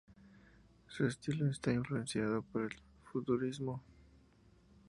[0.87, 3.83] Su estilo está influenciado por el futurismo.